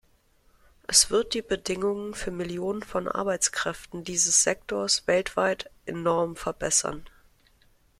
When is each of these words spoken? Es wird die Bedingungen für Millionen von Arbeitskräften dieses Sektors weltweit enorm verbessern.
Es 0.87 1.11
wird 1.11 1.35
die 1.35 1.43
Bedingungen 1.43 2.15
für 2.15 2.31
Millionen 2.31 2.81
von 2.81 3.07
Arbeitskräften 3.07 4.03
dieses 4.03 4.41
Sektors 4.41 5.05
weltweit 5.05 5.69
enorm 5.85 6.35
verbessern. 6.35 7.07